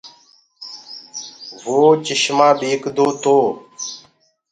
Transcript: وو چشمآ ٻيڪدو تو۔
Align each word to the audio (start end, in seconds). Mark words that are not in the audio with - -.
وو 1.71 1.79
چشمآ 2.05 2.49
ٻيڪدو 2.59 3.07
تو۔ 3.21 3.37